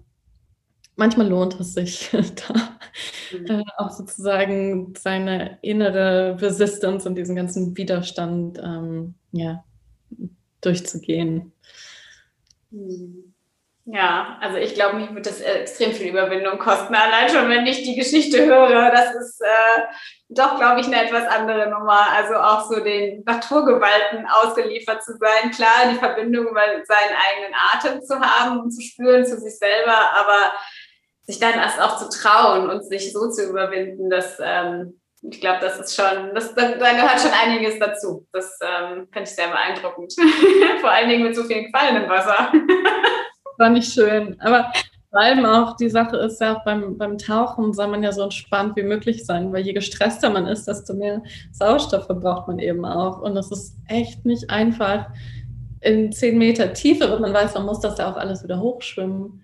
[0.98, 2.78] manchmal lohnt es sich da
[3.38, 3.46] mhm.
[3.46, 9.64] äh, auch sozusagen seine innere Resistance und diesen ganzen Widerstand ähm, ja,
[10.62, 11.52] durchzugehen.
[12.70, 13.32] Mhm.
[13.86, 16.94] Ja, also ich glaube, mich wird das extrem viel Überwindung kosten.
[16.94, 19.82] Allein schon, wenn ich die Geschichte höre, das ist äh,
[20.30, 22.08] doch, glaube ich, eine etwas andere Nummer.
[22.16, 25.52] Also auch so den Naturgewalten ausgeliefert zu sein.
[25.52, 29.98] Klar, die Verbindung über seinen eigenen Atem zu haben und zu spüren zu sich selber,
[30.16, 30.54] aber
[31.24, 35.60] sich dann erst auch zu trauen und sich so zu überwinden, das, ähm, ich glaube,
[35.62, 38.28] das ist schon, das, da, da, gehört schon einiges dazu.
[38.34, 40.14] Das ähm, finde ich sehr beeindruckend.
[40.82, 42.52] Vor allen Dingen mit so vielen Quallen im Wasser.
[43.58, 44.40] war nicht schön.
[44.42, 44.72] Aber
[45.12, 48.24] vor allem auch die Sache ist ja auch beim, beim Tauchen soll man ja so
[48.24, 52.86] entspannt wie möglich sein, weil je gestresster man ist, desto mehr Sauerstoff verbraucht man eben
[52.86, 53.22] auch.
[53.22, 55.08] Und das ist echt nicht einfach
[55.82, 59.42] in zehn Meter Tiefe, wenn man weiß, man muss das ja auch alles wieder hochschwimmen,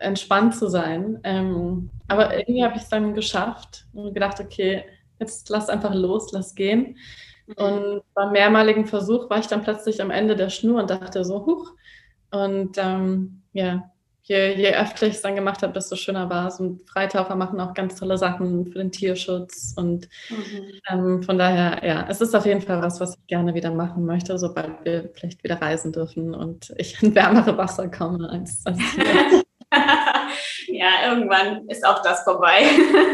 [0.00, 1.20] entspannt zu sein.
[1.24, 4.84] Ähm, aber irgendwie habe ich es dann geschafft und gedacht, okay,
[5.22, 6.98] jetzt lass einfach los, lass gehen.
[7.46, 7.54] Mhm.
[7.54, 11.46] Und beim mehrmaligen Versuch war ich dann plötzlich am Ende der Schnur und dachte so,
[11.46, 11.72] huch.
[12.30, 13.90] Und ähm, ja,
[14.22, 16.60] je, je öfter ich es dann gemacht habe, desto schöner war es.
[16.60, 19.74] Und Freitaucher machen auch ganz tolle Sachen für den Tierschutz.
[19.76, 20.72] Und mhm.
[20.90, 24.04] ähm, von daher, ja, es ist auf jeden Fall was, was ich gerne wieder machen
[24.06, 28.78] möchte, sobald wir vielleicht wieder reisen dürfen und ich in wärmere Wasser komme als, als
[28.94, 29.42] hier.
[30.68, 32.62] ja, irgendwann ist auch das vorbei.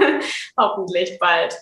[0.58, 1.56] Hoffentlich bald.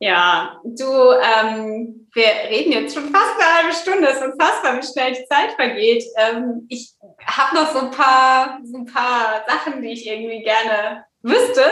[0.00, 4.08] Ja, du, ähm, wir reden jetzt schon fast eine halbe Stunde.
[4.08, 6.04] Es ist unfassbar, wie schnell die Zeit vergeht.
[6.16, 6.94] Ähm, ich
[7.26, 11.64] habe noch so ein paar, so ein paar Sachen, die ich irgendwie gerne wüsste.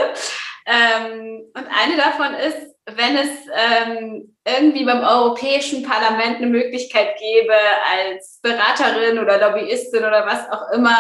[0.66, 7.52] Ähm, und eine davon ist, wenn es ähm, irgendwie beim Europäischen Parlament eine Möglichkeit gäbe,
[7.84, 10.96] als Beraterin oder Lobbyistin oder was auch immer,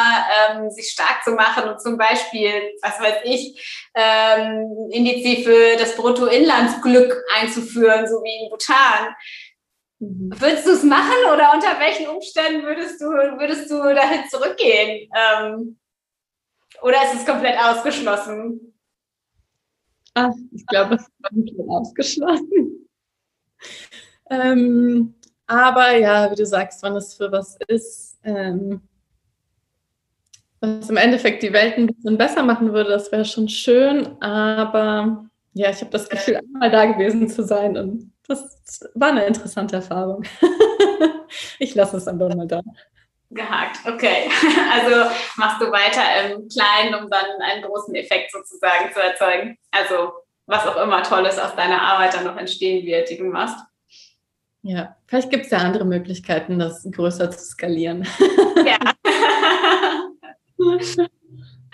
[0.50, 2.50] ähm, sich stark zu machen und zum Beispiel,
[2.82, 9.14] was weiß ich, ähm, Indizi für das Bruttoinlandsglück einzuführen, so wie in Bhutan.
[10.00, 10.32] Mhm.
[10.40, 15.08] Würdest du es machen oder unter welchen Umständen würdest du, würdest du dahin zurückgehen?
[15.16, 15.78] Ähm,
[16.82, 18.74] oder ist es komplett ausgeschlossen?
[20.14, 22.85] Ach, ich glaube, es ist komplett ausgeschlossen.
[24.30, 25.14] Ähm,
[25.46, 28.80] aber ja, wie du sagst, wenn es für was ist, ähm,
[30.60, 34.20] was im Endeffekt die Welt ein bisschen besser machen würde, das wäre schon schön.
[34.20, 39.24] Aber ja, ich habe das Gefühl, einmal da gewesen zu sein und das war eine
[39.24, 40.24] interessante Erfahrung.
[41.58, 42.60] ich lasse es einfach mal da.
[43.30, 44.30] Gehakt, okay.
[44.72, 49.56] Also machst du weiter im Kleinen, um dann einen großen Effekt sozusagen zu erzeugen.
[49.70, 50.12] Also
[50.46, 53.58] was auch immer Tolles aus deiner Arbeit dann noch entstehen wird, die du machst.
[54.62, 58.06] Ja, vielleicht gibt es ja andere Möglichkeiten, das größer zu skalieren.
[58.64, 58.78] Ja.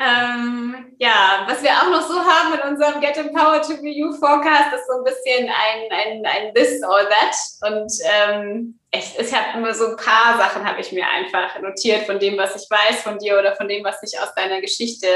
[0.03, 4.13] Ähm, ja, was wir auch noch so haben in unserem Get Empowered to Be You
[4.15, 7.73] Forecast ist so ein bisschen ein, ein, ein This or That.
[7.73, 12.07] Und ähm, ich, ich habe nur so ein paar Sachen, habe ich mir einfach notiert
[12.07, 15.07] von dem, was ich weiß von dir oder von dem, was sich aus deiner Geschichte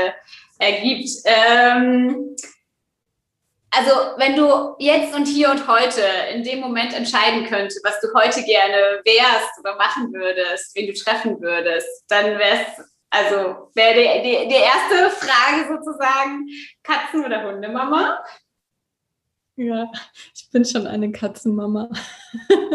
[0.59, 1.09] ergibt.
[1.25, 2.37] Ähm,
[3.77, 8.09] also, wenn du jetzt und hier und heute in dem Moment entscheiden könntest, was du
[8.15, 13.95] heute gerne wärst oder machen würdest, wen du treffen würdest, dann wäre es also wäre
[13.95, 16.49] die, die, die erste Frage sozusagen
[16.83, 18.23] Katzen- oder Hundemama?
[19.59, 19.91] Ja,
[20.35, 21.89] ich bin schon eine Katzenmama.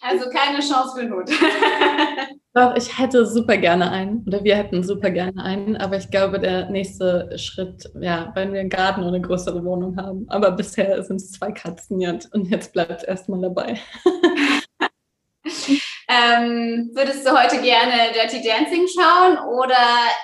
[0.00, 1.30] also keine Chance für Hund.
[2.54, 6.40] Doch, ich hätte super gerne einen oder wir hätten super gerne einen, aber ich glaube,
[6.40, 10.26] der nächste Schritt, ja, wenn wir einen Garten oder eine größere Wohnung haben.
[10.28, 13.78] Aber bisher sind es zwei Katzen jetzt und jetzt bleibt es erstmal dabei.
[16.08, 19.78] Ähm, würdest du heute gerne Dirty Dancing schauen oder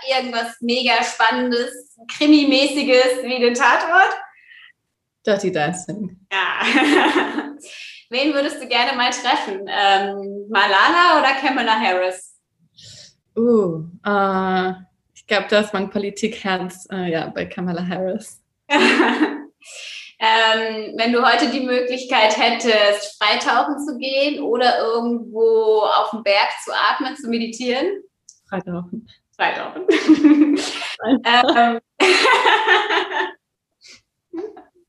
[0.07, 4.15] irgendwas mega Spannendes, Krimi-mäßiges wie den Tatort?
[5.29, 6.19] Dirty Dancing.
[6.33, 6.63] Ja.
[8.11, 9.67] Wen würdest du gerne mal treffen?
[9.69, 12.35] Ähm, Malala oder Kamala Harris?
[13.37, 14.73] Uh, uh
[15.15, 18.43] ich glaube, da ist mein Politikherz uh, ja, bei Kamala Harris.
[20.21, 26.49] Ähm, wenn du heute die Möglichkeit hättest, freitauchen zu gehen oder irgendwo auf dem Berg
[26.65, 28.03] zu atmen, zu meditieren?
[28.49, 29.09] Freitauchen.
[29.37, 29.87] Freitauchen.
[31.25, 31.81] ähm,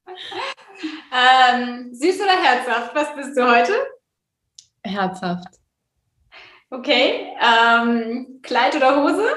[1.54, 2.96] ähm, süß oder herzhaft?
[2.96, 3.74] Was bist du heute?
[4.84, 5.56] Herzhaft.
[6.70, 7.34] Okay.
[7.42, 9.28] Ähm, Kleid oder Hose?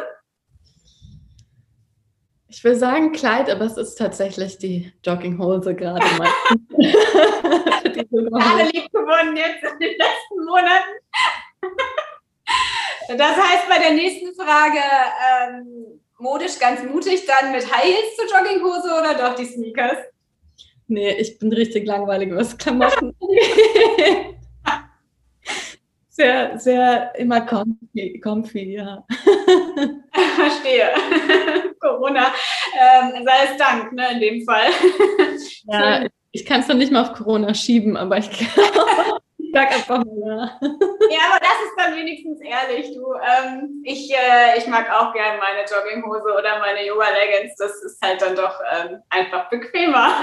[2.49, 6.29] Ich will sagen Kleid, aber es ist tatsächlich die Jogginghose gerade mal.
[8.35, 10.91] Alle lieb gewonnen jetzt in den letzten Monaten.
[13.17, 14.79] das heißt, bei der nächsten Frage
[15.41, 20.12] ähm, modisch ganz mutig, dann mit High Heels zur Jogginghose oder doch die Sneakers?
[20.88, 23.14] Nee, ich bin richtig langweilig, was Klamotten
[26.12, 29.05] sehr, sehr immer comfy, comfy ja.
[30.37, 30.90] Verstehe.
[31.81, 32.27] Corona,
[32.79, 34.71] ähm, sei es Dank, ne, in dem Fall.
[35.64, 38.31] ja, ich kann es noch nicht mal auf Corona schieben, aber ich
[39.53, 40.59] sag einfach mal
[41.11, 41.21] ja.
[41.29, 43.15] Aber das ist dann wenigstens ehrlich, du.
[43.15, 47.57] Ähm, ich, äh, ich mag auch gerne meine Jogginghose oder meine Yoga-Leggings.
[47.57, 50.17] Das ist halt dann doch ähm, einfach bequemer.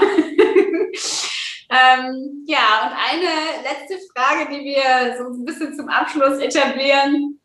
[1.70, 3.30] ähm, ja, und eine
[3.62, 7.40] letzte Frage, die wir so ein bisschen zum Abschluss etablieren.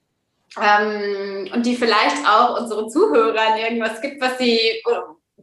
[0.57, 4.81] Ähm, und die vielleicht auch unsere Zuhörer irgendwas gibt, was sie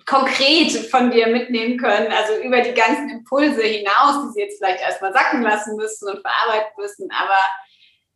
[0.07, 4.83] konkret von dir mitnehmen können, also über die ganzen Impulse hinaus, die sie jetzt vielleicht
[4.83, 7.09] erstmal sacken lassen müssen und verarbeiten müssen.
[7.11, 7.39] Aber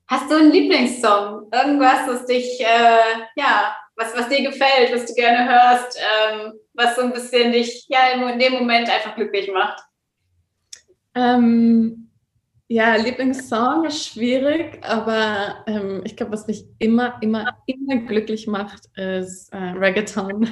[0.08, 1.48] hast du einen Lieblingssong?
[1.52, 6.96] Irgendwas, was dich, äh, ja, was, was dir gefällt, was du gerne hörst, ähm, was
[6.96, 9.82] so ein bisschen dich ja in dem Moment einfach glücklich macht?
[11.14, 12.10] Ähm,
[12.68, 18.86] ja, Lieblingssong ist schwierig, aber ähm, ich glaube, was mich immer, immer, immer glücklich macht,
[18.96, 20.48] ist äh, Reggaeton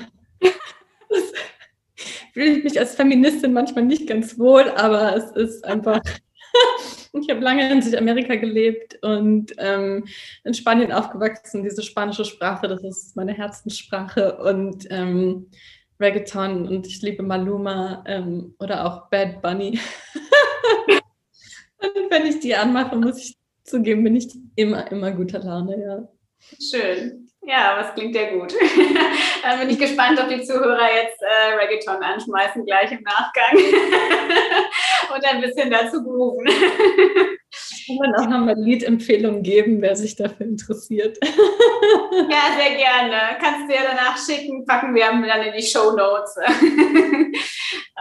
[2.35, 6.01] fühle ich mich als Feministin manchmal nicht ganz wohl, aber es ist einfach.
[7.21, 10.05] ich habe lange in Südamerika gelebt und ähm,
[10.43, 11.63] in Spanien aufgewachsen.
[11.63, 15.47] Diese spanische Sprache, das ist meine Herzenssprache und ähm,
[16.01, 19.79] Reggaeton und ich liebe Maluma ähm, oder auch Bad Bunny.
[21.79, 26.09] und wenn ich die anmache, muss ich zugeben, bin ich immer, immer guter Laune, ja.
[26.61, 27.29] Schön.
[27.47, 28.53] Ja, was klingt ja gut.
[29.45, 33.57] Dann bin ich gespannt, ob die Zuhörer jetzt äh, Reggaeton anschmeißen, gleich im Nachgang.
[35.15, 36.47] Und ein bisschen dazu grooven.
[37.87, 41.19] Kann man auch nochmal Liedempfehlungen geben, wer sich dafür interessiert.
[42.31, 43.37] Ja, sehr gerne.
[43.41, 46.37] Kannst du ja danach schicken, packen wir dann in die Show Notes.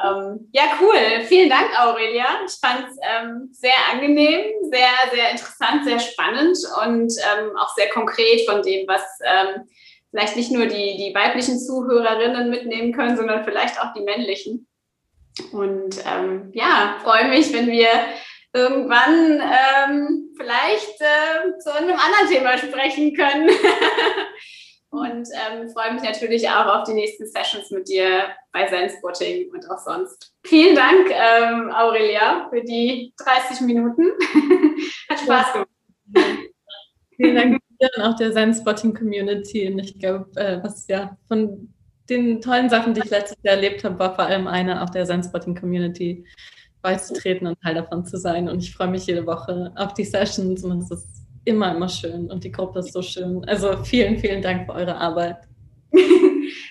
[0.05, 1.23] ähm, ja, cool.
[1.25, 2.25] Vielen Dank, Aurelia.
[2.45, 7.89] Ich fand es ähm, sehr angenehm, sehr, sehr interessant, sehr spannend und ähm, auch sehr
[7.89, 9.67] konkret von dem, was ähm,
[10.13, 14.67] vielleicht nicht nur die, die weiblichen Zuhörerinnen mitnehmen können, sondern vielleicht auch die männlichen.
[15.51, 17.87] Und ähm, ja, freue mich, wenn wir
[18.53, 23.49] irgendwann ähm, vielleicht äh, zu einem anderen Thema sprechen können.
[24.91, 29.67] und ähm, freue mich natürlich auch auf die nächsten Sessions mit dir bei Zen-Spotting und
[29.71, 30.35] auch sonst.
[30.45, 34.11] Vielen Dank, ähm, Aurelia, für die 30 Minuten.
[35.09, 35.69] Hat Spaß gemacht.
[37.17, 37.62] Vielen Dank
[37.95, 39.71] und auch der Zen-Spotting-Community.
[39.71, 41.73] Und ich glaube, äh, was ja von
[42.09, 45.05] den tollen Sachen, die ich letztes Jahr erlebt habe, war vor allem eine auch der
[45.05, 46.25] Zen-Spotting-Community
[46.81, 48.49] beizutreten und Teil davon zu sein.
[48.49, 52.29] Und ich freue mich jede Woche auf die Sessions und es ist immer, immer schön
[52.31, 53.43] und die Gruppe ist so schön.
[53.45, 55.37] Also vielen, vielen Dank für eure Arbeit.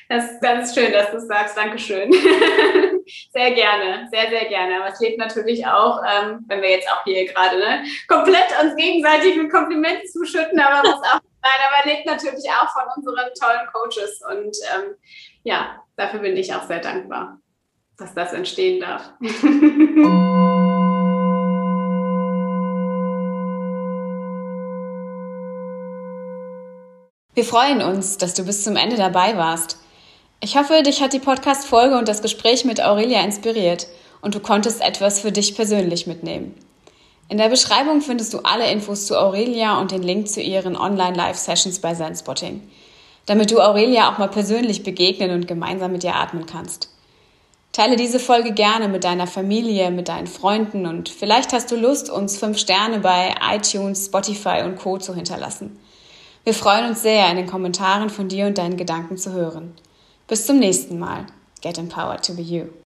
[0.09, 0.25] Das,
[0.69, 1.57] ist schön, dass du es sagst.
[1.57, 2.11] Dankeschön.
[3.33, 4.81] Sehr gerne, sehr, sehr gerne.
[4.81, 8.77] Aber es lebt natürlich auch, ähm, wenn wir jetzt auch hier gerade ne, komplett uns
[8.77, 13.67] gegenseitig mit Komplimenten zuschütten, aber muss auch sein, aber lebt natürlich auch von unseren tollen
[13.73, 14.21] Coaches.
[14.31, 14.95] Und ähm,
[15.45, 17.39] ja, dafür bin ich auch sehr dankbar
[18.03, 19.13] dass das entstehen darf.
[27.35, 29.79] Wir freuen uns, dass du bis zum Ende dabei warst.
[30.45, 33.87] Ich hoffe, dich hat die Podcast-Folge und das Gespräch mit Aurelia inspiriert
[34.23, 36.57] und du konntest etwas für dich persönlich mitnehmen.
[37.29, 41.79] In der Beschreibung findest du alle Infos zu Aurelia und den Link zu ihren Online-Live-Sessions
[41.79, 42.61] bei Zenspotting,
[43.25, 46.89] damit du Aurelia auch mal persönlich begegnen und gemeinsam mit ihr atmen kannst.
[47.71, 52.11] Teile diese Folge gerne mit deiner Familie, mit deinen Freunden und vielleicht hast du Lust,
[52.11, 54.99] uns fünf Sterne bei iTunes, Spotify und Co.
[54.99, 55.79] zu hinterlassen.
[56.43, 59.77] Wir freuen uns sehr, in den Kommentaren von dir und deinen Gedanken zu hören.
[60.27, 61.27] Bis zum nächsten Mal.
[61.61, 62.82] Get empowered to be you.